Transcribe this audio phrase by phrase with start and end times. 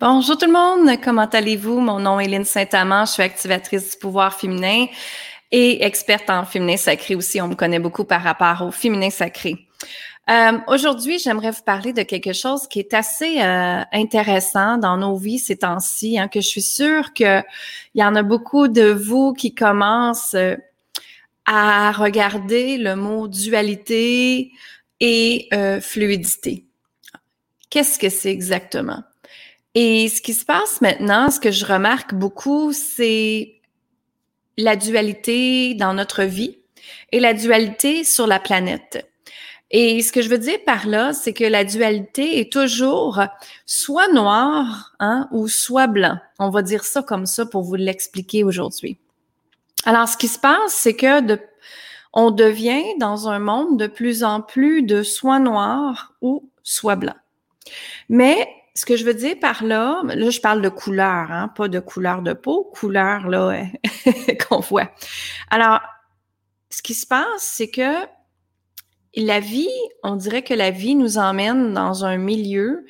[0.00, 1.78] Bonjour tout le monde, comment allez-vous?
[1.78, 4.86] Mon nom est Lynne Saint-Amand, je suis activatrice du pouvoir féminin
[5.52, 7.40] et experte en féminin sacré aussi.
[7.40, 9.68] On me connaît beaucoup par rapport au féminin sacré.
[10.28, 15.16] Euh, Aujourd'hui, j'aimerais vous parler de quelque chose qui est assez euh, intéressant dans nos
[15.16, 17.44] vies ces temps-ci, hein, que je suis sûre qu'il
[17.94, 20.56] y en a beaucoup de vous qui commencent euh,
[21.46, 24.50] à regarder le mot dualité
[24.98, 26.64] et euh, fluidité.
[27.70, 29.04] Qu'est-ce que c'est exactement?
[29.74, 33.60] Et ce qui se passe maintenant, ce que je remarque beaucoup, c'est
[34.56, 36.58] la dualité dans notre vie
[37.10, 39.10] et la dualité sur la planète.
[39.70, 43.20] Et ce que je veux dire par là, c'est que la dualité est toujours
[43.66, 46.18] soit noir hein, ou soit blanc.
[46.38, 48.98] On va dire ça comme ça pour vous l'expliquer aujourd'hui.
[49.84, 51.40] Alors, ce qui se passe, c'est que de,
[52.12, 57.16] on devient dans un monde de plus en plus de soit noir ou soit blanc.
[58.08, 61.68] Mais ce que je veux dire par là, là, je parle de couleur, hein, pas
[61.68, 63.62] de couleur de peau, couleur là
[64.48, 64.90] qu'on voit.
[65.50, 65.80] Alors,
[66.70, 68.04] ce qui se passe, c'est que
[69.16, 69.68] la vie,
[70.02, 72.84] on dirait que la vie nous emmène dans un milieu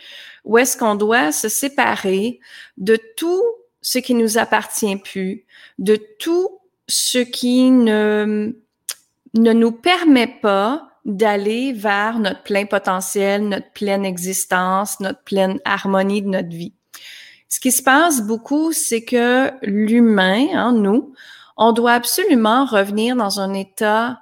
[0.45, 2.41] où est-ce qu'on doit se séparer
[2.79, 3.45] de tout
[3.83, 5.45] ce qui nous appartient plus,
[5.79, 8.55] de tout ce qui ne,
[9.35, 16.23] ne nous permet pas d'aller vers notre plein potentiel, notre pleine existence, notre pleine harmonie
[16.23, 16.75] de notre vie.
[17.49, 21.15] Ce qui se passe beaucoup, c'est que l'humain, hein, nous,
[21.57, 24.21] on doit absolument revenir dans un état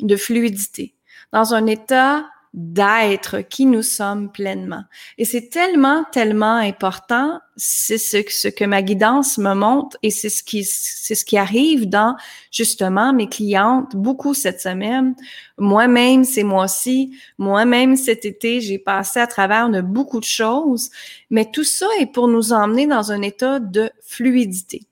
[0.00, 0.94] de fluidité,
[1.32, 4.84] dans un état d'être qui nous sommes pleinement.
[5.16, 7.40] Et c'est tellement, tellement important.
[7.56, 11.88] C'est ce, que ma guidance me montre et c'est ce qui, c'est ce qui arrive
[11.88, 12.14] dans
[12.50, 15.14] justement mes clientes beaucoup cette semaine.
[15.56, 20.90] Moi-même, ces mois-ci, moi-même cet été, j'ai passé à travers de beaucoup de choses,
[21.30, 24.82] mais tout ça est pour nous emmener dans un état de fluidité.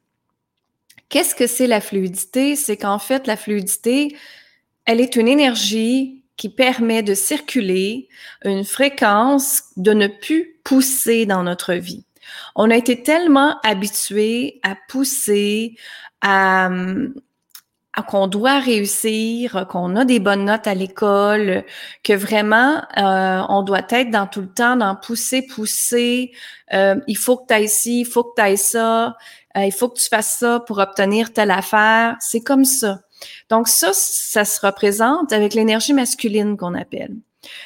[1.11, 2.56] Qu'est-ce que c'est la fluidité?
[2.56, 4.16] C'est qu'en fait, la fluidité,
[4.87, 8.08] elle est une énergie qui permet de circuler
[8.46, 12.06] une fréquence de ne plus pousser dans notre vie.
[12.56, 15.76] On a été tellement habitués à pousser,
[16.22, 16.70] à,
[17.92, 21.62] à qu'on doit réussir, qu'on a des bonnes notes à l'école,
[22.04, 26.32] que vraiment euh, on doit être dans tout le temps dans pousser, pousser.
[26.72, 29.14] Euh, il faut que tu ailles ci, il faut que tu ailles ça,
[29.58, 32.16] euh, il faut que tu fasses ça pour obtenir telle affaire.
[32.18, 33.00] C'est comme ça.
[33.48, 37.16] Donc ça, ça se représente avec l'énergie masculine qu'on appelle.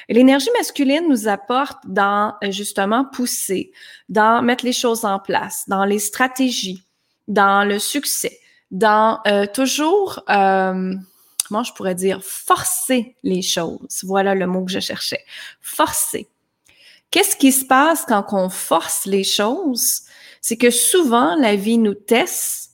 [0.09, 3.73] L'énergie masculine nous apporte dans euh, justement pousser,
[4.09, 6.83] dans mettre les choses en place, dans les stratégies,
[7.27, 8.39] dans le succès,
[8.71, 10.95] dans euh, toujours, euh,
[11.49, 14.01] comment je pourrais dire, forcer les choses.
[14.05, 15.25] Voilà le mot que je cherchais.
[15.61, 16.29] Forcer.
[17.11, 20.03] Qu'est-ce qui se passe quand on force les choses?
[20.41, 22.74] C'est que souvent, la vie nous teste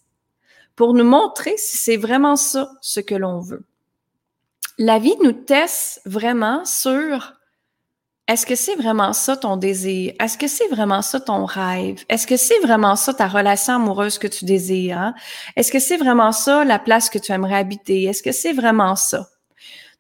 [0.80, 3.66] pour nous montrer si c'est vraiment ça ce que l'on veut.
[4.78, 7.34] La vie nous teste vraiment sur
[8.26, 10.14] est-ce que c'est vraiment ça ton désir?
[10.18, 12.02] Est-ce que c'est vraiment ça ton rêve?
[12.08, 14.96] Est-ce que c'est vraiment ça ta relation amoureuse que tu désires?
[14.96, 15.14] Hein?
[15.54, 18.04] Est-ce que c'est vraiment ça la place que tu aimerais habiter?
[18.04, 19.28] Est-ce que c'est vraiment ça?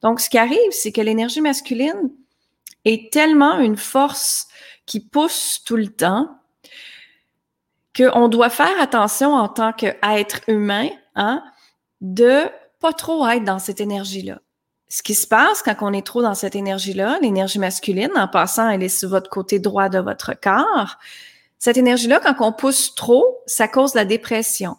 [0.00, 2.10] Donc, ce qui arrive, c'est que l'énergie masculine
[2.86, 4.48] est tellement une force
[4.86, 6.40] qui pousse tout le temps
[7.96, 11.42] qu'on doit faire attention en tant qu'être humain, hein,
[12.00, 12.44] de
[12.80, 14.40] pas trop être dans cette énergie-là.
[14.88, 18.68] Ce qui se passe quand on est trop dans cette énergie-là, l'énergie masculine, en passant,
[18.68, 20.98] elle est sur votre côté droit de votre corps.
[21.58, 24.76] Cette énergie-là, quand on pousse trop, ça cause la dépression,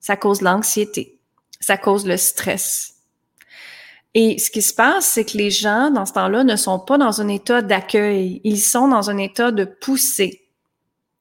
[0.00, 1.20] ça cause l'anxiété,
[1.60, 2.94] ça cause le stress.
[4.14, 6.98] Et ce qui se passe, c'est que les gens, dans ce temps-là, ne sont pas
[6.98, 8.40] dans un état d'accueil.
[8.44, 10.48] Ils sont dans un état de pousser,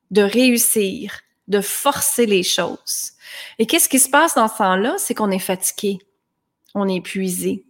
[0.10, 3.12] de réussir, de forcer les choses.
[3.60, 4.96] Et qu'est-ce qui se passe dans ce temps-là?
[4.98, 6.00] C'est qu'on est fatigué,
[6.74, 7.66] on est épuisé,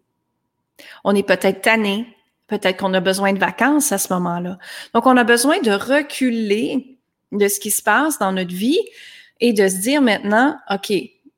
[1.03, 2.07] on est peut-être tanné,
[2.47, 4.57] peut-être qu'on a besoin de vacances à ce moment-là.
[4.93, 6.97] Donc, on a besoin de reculer
[7.31, 8.79] de ce qui se passe dans notre vie
[9.39, 10.93] et de se dire maintenant, OK,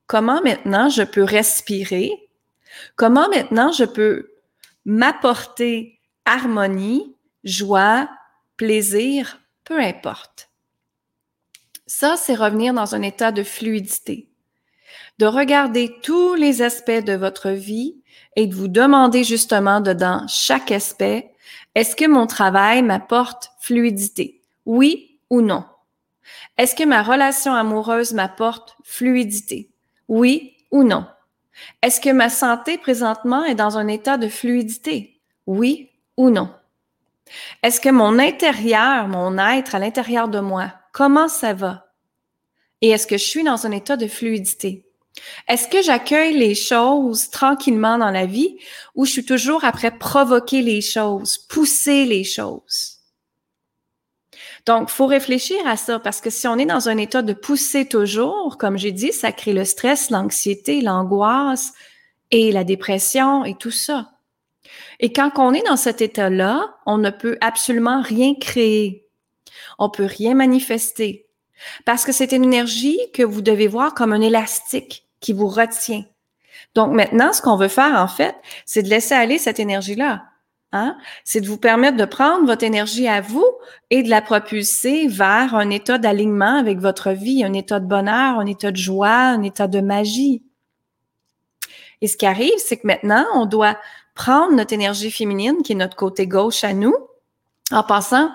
[0.08, 2.12] comment maintenant je peux respirer?
[2.96, 4.32] Comment maintenant je peux
[4.86, 8.10] m'apporter harmonie, joie,
[8.58, 10.50] plaisir, peu importe?
[11.96, 14.28] Ça, c'est revenir dans un état de fluidité,
[15.20, 18.02] de regarder tous les aspects de votre vie
[18.36, 21.36] et de vous demander justement dedans chaque aspect,
[21.76, 24.42] est-ce que mon travail m'apporte fluidité?
[24.66, 25.66] Oui ou non?
[26.58, 29.70] Est-ce que ma relation amoureuse m'apporte fluidité?
[30.08, 31.06] Oui ou non?
[31.84, 35.20] Est-ce que ma santé présentement est dans un état de fluidité?
[35.46, 36.50] Oui ou non?
[37.62, 41.83] Est-ce que mon intérieur, mon être à l'intérieur de moi, Comment ça va?
[42.84, 44.84] Et est-ce que je suis dans un état de fluidité?
[45.48, 48.58] Est-ce que j'accueille les choses tranquillement dans la vie
[48.94, 52.98] ou je suis toujours après provoquer les choses, pousser les choses?
[54.66, 57.88] Donc, faut réfléchir à ça parce que si on est dans un état de pousser
[57.88, 61.72] toujours, comme j'ai dit, ça crée le stress, l'anxiété, l'angoisse
[62.32, 64.12] et la dépression et tout ça.
[65.00, 69.08] Et quand on est dans cet état-là, on ne peut absolument rien créer.
[69.80, 71.30] On peut rien manifester.
[71.86, 76.04] Parce que c'est une énergie que vous devez voir comme un élastique qui vous retient.
[76.76, 80.24] Donc maintenant, ce qu'on veut faire, en fait, c'est de laisser aller cette énergie-là.
[80.72, 80.98] Hein?
[81.24, 83.46] C'est de vous permettre de prendre votre énergie à vous
[83.92, 88.40] et de la propulser vers un état d'alignement avec votre vie, un état de bonheur,
[88.40, 90.42] un état de joie, un état de magie.
[92.02, 93.78] Et ce qui arrive, c'est que maintenant, on doit
[94.16, 96.96] prendre notre énergie féminine, qui est notre côté gauche à nous,
[97.72, 98.32] en passant,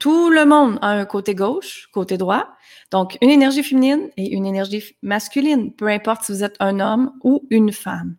[0.00, 2.48] tout le monde a un côté gauche, côté droit.
[2.90, 7.12] Donc, une énergie féminine et une énergie masculine, peu importe si vous êtes un homme
[7.22, 8.16] ou une femme.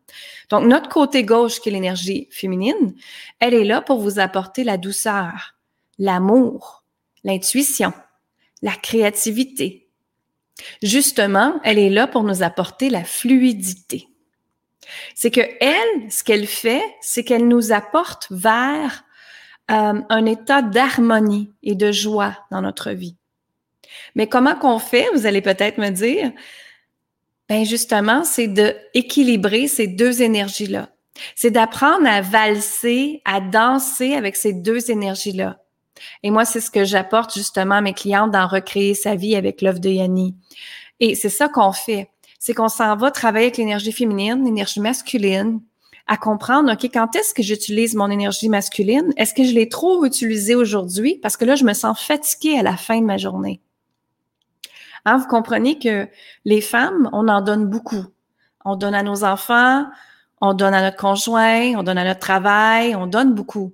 [0.50, 2.94] Donc, notre côté gauche, qui est l'énergie féminine,
[3.39, 5.56] elle est là pour vous apporter la douceur,
[5.98, 6.86] l'amour,
[7.24, 7.94] l'intuition,
[8.62, 9.89] la créativité.
[10.84, 14.07] Justement, elle est là pour nous apporter la fluidité.
[15.16, 19.04] C'est que elle, ce qu'elle fait, c'est qu'elle nous apporte vers
[19.72, 23.16] euh, un état d'harmonie et de joie dans notre vie.
[24.16, 26.32] Mais comment qu'on fait, vous allez peut-être me dire,
[27.50, 30.90] ben justement, c'est de équilibrer ces deux énergies-là.
[31.36, 35.58] C'est d'apprendre à valser, à danser avec ces deux énergies-là.
[36.24, 39.62] Et moi, c'est ce que j'apporte justement à mes clientes dans Recréer sa vie avec
[39.62, 40.36] l'œuvre de Yanni.
[41.00, 42.10] Et c'est ça qu'on fait
[42.42, 45.62] c'est qu'on s'en va travailler avec l'énergie féminine, l'énergie masculine,
[46.07, 49.13] à comprendre, OK, quand est-ce que j'utilise mon énergie masculine?
[49.18, 51.19] Est-ce que je l'ai trop utilisée aujourd'hui?
[51.21, 53.62] Parce que là, je me sens fatiguée à la fin de ma journée.
[55.06, 56.07] Hein, vous comprenez que
[56.45, 58.06] les femmes, on en donne beaucoup.
[58.65, 59.88] On donne à nos enfants,
[60.42, 63.74] on donne à notre conjoint, on donne à notre travail, on donne beaucoup.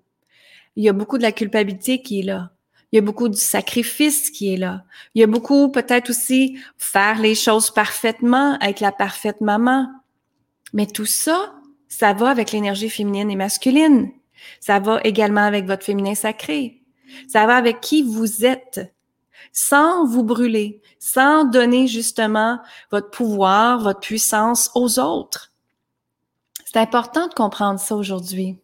[0.76, 2.52] Il y a beaucoup de la culpabilité qui est là.
[2.92, 4.84] Il y a beaucoup du sacrifice qui est là.
[5.14, 9.90] Il y a beaucoup peut-être aussi faire les choses parfaitement, être la parfaite maman.
[10.72, 11.54] Mais tout ça,
[11.88, 14.12] ça va avec l'énergie féminine et masculine.
[14.60, 16.82] Ça va également avec votre féminin sacré.
[17.28, 18.94] Ça va avec qui vous êtes,
[19.52, 22.60] sans vous brûler, sans donner justement
[22.92, 25.54] votre pouvoir, votre puissance aux autres.
[26.66, 28.60] C'est important de comprendre ça aujourd'hui.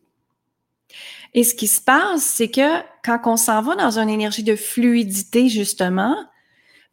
[1.33, 4.55] Et ce qui se passe, c'est que quand on s'en va dans une énergie de
[4.55, 6.15] fluidité, justement,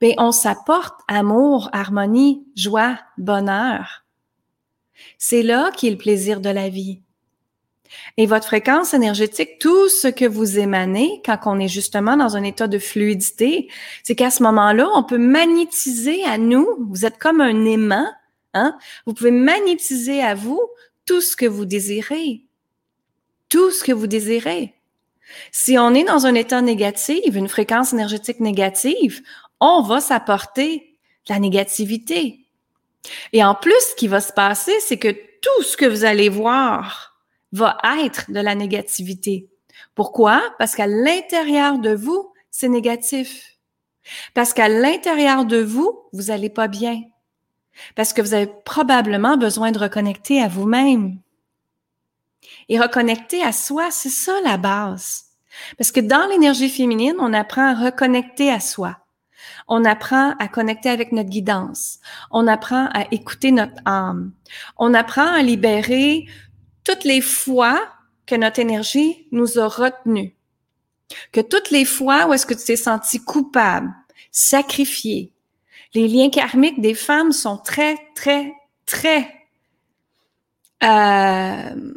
[0.00, 3.99] ben, on s'apporte amour, harmonie, joie, bonheur.
[5.18, 7.00] C'est là qui est le plaisir de la vie.
[8.16, 12.44] Et votre fréquence énergétique, tout ce que vous émanez quand on est justement dans un
[12.44, 13.68] état de fluidité,
[14.04, 18.08] c'est qu'à ce moment-là, on peut magnétiser à nous, vous êtes comme un aimant,
[18.54, 18.78] hein?
[19.06, 20.60] Vous pouvez magnétiser à vous
[21.04, 22.44] tout ce que vous désirez
[23.50, 24.74] tout ce que vous désirez.
[25.52, 29.20] Si on est dans un état négatif, une fréquence énergétique négative,
[29.60, 30.96] on va s'apporter
[31.28, 32.46] la négativité.
[33.32, 36.28] Et en plus, ce qui va se passer, c'est que tout ce que vous allez
[36.28, 37.16] voir
[37.52, 39.48] va être de la négativité.
[39.94, 40.42] Pourquoi?
[40.58, 43.58] Parce qu'à l'intérieur de vous, c'est négatif.
[44.34, 47.02] Parce qu'à l'intérieur de vous, vous n'allez pas bien.
[47.94, 51.18] Parce que vous avez probablement besoin de reconnecter à vous-même.
[52.68, 55.24] Et reconnecter à soi, c'est ça la base.
[55.76, 58.96] Parce que dans l'énergie féminine, on apprend à reconnecter à soi.
[59.68, 61.98] On apprend à connecter avec notre guidance.
[62.30, 64.32] On apprend à écouter notre âme.
[64.76, 66.26] On apprend à libérer
[66.84, 67.88] toutes les fois
[68.26, 70.32] que notre énergie nous a retenus.
[71.32, 73.92] Que toutes les fois où est-ce que tu t'es senti coupable,
[74.30, 75.32] sacrifié.
[75.94, 78.52] Les liens karmiques des femmes sont très, très,
[78.86, 79.40] très
[80.82, 81.94] euh,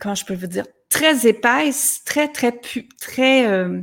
[0.00, 2.52] comment je peux vous dire, très épaisse, très, très,
[3.00, 3.80] très, euh,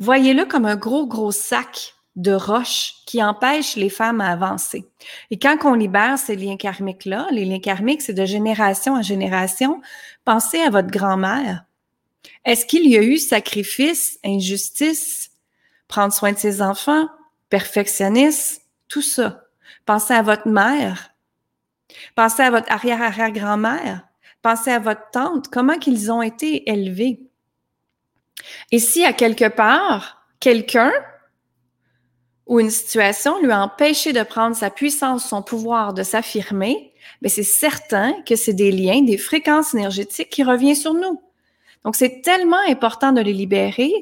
[0.00, 4.86] voyez-le comme un gros, gros sac de roches qui empêche les femmes à avancer.
[5.30, 9.80] Et quand on libère ces liens karmiques-là, les liens karmiques, c'est de génération en génération,
[10.24, 11.64] pensez à votre grand-mère.
[12.44, 15.30] Est-ce qu'il y a eu sacrifice, injustice,
[15.88, 17.08] prendre soin de ses enfants,
[17.48, 19.44] perfectionniste, tout ça?
[19.86, 21.14] Pensez à votre mère.
[22.14, 24.06] Pensez à votre arrière-arrière-grand-mère.
[24.42, 27.29] Pensez à votre tante, comment qu'ils ont été élevés?
[28.70, 30.92] Et si à quelque part, quelqu'un
[32.46, 36.92] ou une situation lui a empêché de prendre sa puissance, son pouvoir, de s'affirmer,
[37.22, 41.20] mais ben, c'est certain que c'est des liens, des fréquences énergétiques qui reviennent sur nous.
[41.84, 43.92] Donc, c'est tellement important de les libérer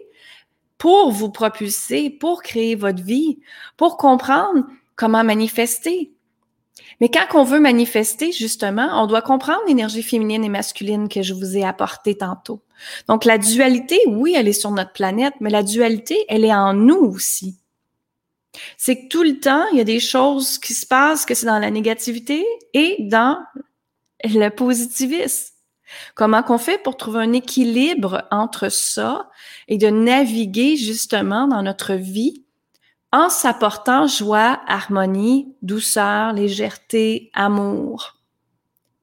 [0.78, 3.40] pour vous propulser, pour créer votre vie,
[3.76, 4.64] pour comprendre
[4.96, 6.12] comment manifester.
[7.00, 11.34] Mais quand on veut manifester, justement, on doit comprendre l'énergie féminine et masculine que je
[11.34, 12.62] vous ai apportée tantôt.
[13.08, 16.74] Donc, la dualité, oui, elle est sur notre planète, mais la dualité, elle est en
[16.74, 17.58] nous aussi.
[18.76, 21.46] C'est que tout le temps, il y a des choses qui se passent, que c'est
[21.46, 23.38] dans la négativité et dans
[24.24, 25.52] le positivisme.
[26.14, 29.30] Comment qu'on fait pour trouver un équilibre entre ça
[29.68, 32.44] et de naviguer justement dans notre vie
[33.12, 38.16] en s'apportant joie, harmonie, douceur, légèreté, amour.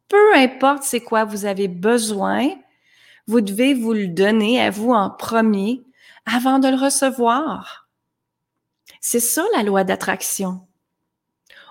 [0.08, 2.50] Peu importe c'est quoi vous avez besoin,
[3.28, 5.84] vous devez vous le donner à vous en premier
[6.26, 7.88] avant de le recevoir.
[9.02, 10.68] C'est ça la loi d'attraction.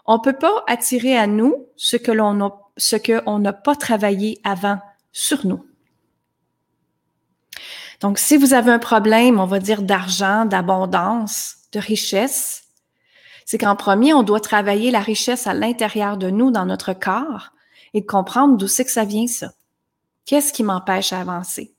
[0.06, 4.80] On peut pas attirer à nous ce que l'on n'a pas travaillé avant
[5.12, 5.64] sur nous.
[8.00, 12.64] Donc, si vous avez un problème, on va dire d'argent, d'abondance, de richesse,
[13.44, 17.50] c'est qu'en premier, on doit travailler la richesse à l'intérieur de nous, dans notre corps,
[17.92, 19.52] et comprendre d'où c'est que ça vient, ça.
[20.24, 21.74] Qu'est-ce qui m'empêche d'avancer?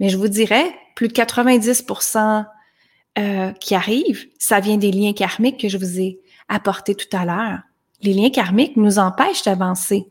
[0.00, 2.46] Mais je vous dirais, plus de 90%
[3.18, 7.24] euh, qui arrivent, ça vient des liens karmiques que je vous ai apportés tout à
[7.24, 7.60] l'heure.
[8.02, 10.08] Les liens karmiques nous empêchent d'avancer.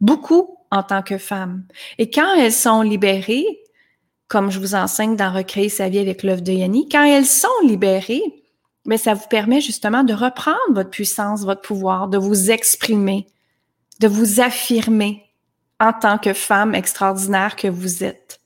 [0.00, 1.64] Beaucoup en tant que femmes.
[1.98, 3.61] Et quand elles sont libérées,
[4.32, 7.48] comme je vous enseigne dans Recréer sa vie avec l'œuvre de Yanni, quand elles sont
[7.64, 8.22] libérées,
[8.86, 13.26] mais ça vous permet justement de reprendre votre puissance, votre pouvoir, de vous exprimer,
[14.00, 15.22] de vous affirmer
[15.78, 18.40] en tant que femme extraordinaire que vous êtes.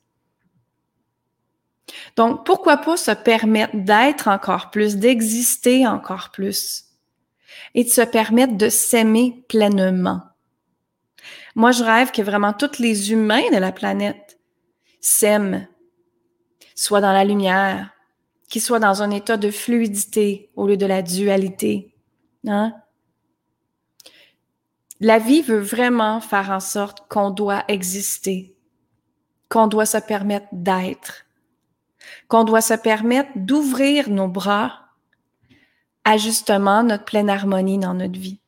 [2.16, 6.86] Donc, pourquoi pas se permettre d'être encore plus, d'exister encore plus
[7.76, 10.22] et de se permettre de s'aimer pleinement?
[11.54, 14.40] Moi, je rêve que vraiment tous les humains de la planète
[15.00, 15.68] s'aiment,
[16.76, 17.90] soient dans la lumière,
[18.48, 21.96] qu'ils soient dans un état de fluidité au lieu de la dualité.
[22.46, 22.72] Hein?
[25.00, 28.54] La vie veut vraiment faire en sorte qu'on doit exister,
[29.48, 31.26] qu'on doit se permettre d'être,
[32.28, 34.86] qu'on doit se permettre d'ouvrir nos bras
[36.04, 38.38] à justement notre pleine harmonie dans notre vie.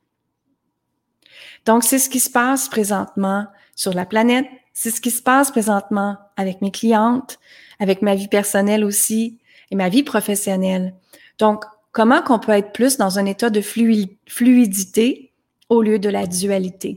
[1.67, 4.47] Donc, c'est ce qui se passe présentement sur la planète.
[4.81, 7.41] C'est ce qui se passe présentement avec mes clientes,
[7.81, 9.37] avec ma vie personnelle aussi
[9.73, 10.95] et ma vie professionnelle.
[11.41, 15.33] Donc, comment qu'on peut être plus dans un état de fluidité
[15.69, 16.97] au lieu de la dualité?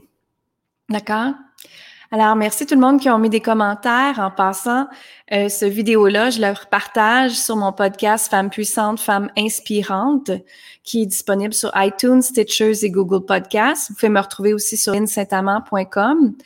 [0.90, 1.32] D'accord?
[2.12, 4.20] Alors, merci tout le monde qui ont mis des commentaires.
[4.20, 4.86] En passant,
[5.32, 10.30] euh, ce vidéo-là, je le partage sur mon podcast Femmes puissantes, Femmes inspirantes,
[10.84, 13.88] qui est disponible sur iTunes, Stitchers et Google Podcasts.
[13.88, 16.36] Vous pouvez me retrouver aussi sur insaintamant.com.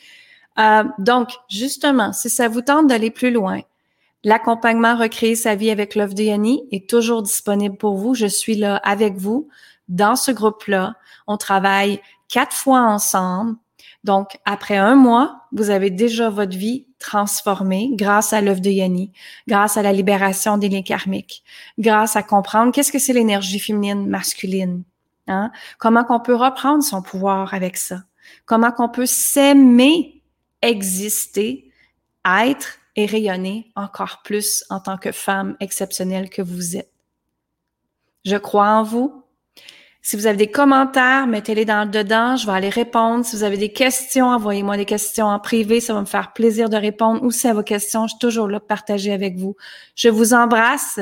[0.59, 3.61] Euh, donc, justement, si ça vous tente d'aller plus loin,
[4.23, 8.15] l'accompagnement Recréer sa vie avec Love de est toujours disponible pour vous.
[8.15, 9.47] Je suis là avec vous
[9.87, 10.95] dans ce groupe-là.
[11.27, 13.57] On travaille quatre fois ensemble
[14.07, 19.11] donc, après un mois, vous avez déjà votre vie transformée grâce à l'œuvre de Yanni,
[19.49, 21.43] grâce à la libération des liens karmiques,
[21.77, 24.83] grâce à comprendre qu'est-ce que c'est l'énergie féminine, masculine.
[25.27, 25.51] Hein?
[25.77, 28.03] Comment qu'on peut reprendre son pouvoir avec ça?
[28.45, 30.16] Comment qu'on peut s'aimer,
[30.61, 31.71] exister,
[32.25, 36.91] être et rayonner encore plus en tant que femme exceptionnelle que vous êtes.
[38.25, 39.23] Je crois en vous,
[40.07, 43.25] si vous avez des commentaires, mettez-les dans dedans, je vais aller répondre.
[43.25, 46.69] Si vous avez des questions, envoyez-moi des questions en privé, ça va me faire plaisir
[46.69, 48.07] de répondre aussi à vos questions.
[48.07, 49.57] Je suis toujours là pour partager avec vous.
[49.95, 51.01] Je vous embrasse.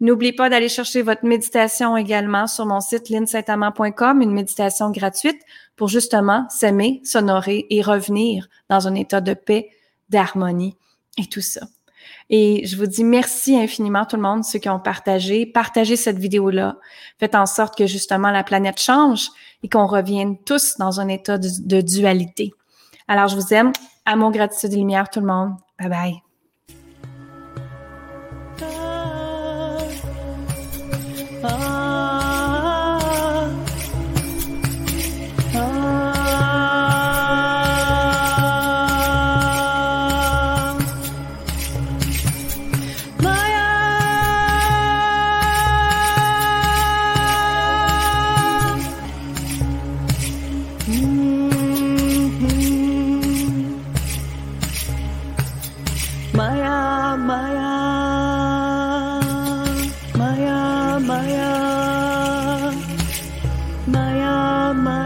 [0.00, 5.42] N'oubliez pas d'aller chercher votre méditation également sur mon site linsaintamant.com, une méditation gratuite
[5.76, 9.70] pour justement s'aimer, s'honorer et revenir dans un état de paix,
[10.08, 10.76] d'harmonie
[11.18, 11.62] et tout ça.
[12.30, 15.46] Et je vous dis merci infiniment tout le monde, ceux qui ont partagé.
[15.46, 16.76] Partagez cette vidéo-là.
[17.18, 19.28] Faites en sorte que justement la planète change
[19.62, 22.52] et qu'on revienne tous dans un état de, dualité.
[23.08, 23.72] Alors, je vous aime.
[24.16, 25.52] Mon gratitude et lumière tout le monde.
[25.78, 26.31] Bye bye.